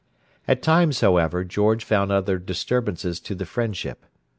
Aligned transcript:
At 0.47 0.63
times, 0.63 1.01
however, 1.01 1.43
George 1.43 1.83
found 1.85 2.11
other 2.11 2.39
disturbances 2.39 3.19
to 3.19 3.35
the 3.35 3.45
friendship. 3.45 4.03